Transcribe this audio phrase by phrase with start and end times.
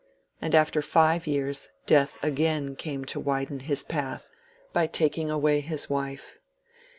[0.41, 4.29] And after five years Death again came to widen his path,
[4.73, 6.39] by taking away his wife.